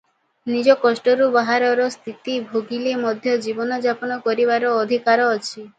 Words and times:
ନିଜ 0.51 0.75
କଷ୍ଟରୁ 0.85 1.27
ବାହାରର 1.35 1.85
ସ୍ଥିତି 1.97 2.39
ଭୋଗିଲେ 2.55 2.97
ମଧ୍ୟ 3.05 3.39
ଜୀବନଯାପନ 3.47 4.21
କରିବାର 4.27 4.77
ଅଧିକାର 4.81 5.33
ଅଛି। 5.39 5.55